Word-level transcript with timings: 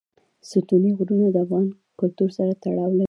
ستوني 0.49 0.89
غرونه 0.97 1.27
د 1.31 1.35
افغان 1.45 1.67
کلتور 1.99 2.29
سره 2.37 2.51
تړاو 2.63 2.89
لري. 2.93 2.99